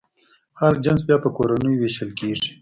[0.59, 2.51] هر جنس بیا په کورنیو وېشل کېږي.